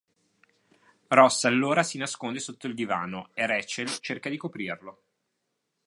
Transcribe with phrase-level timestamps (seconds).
[1.09, 5.03] Ross allora si nasconde sotto il divano e Rachel cerca di coprirlo.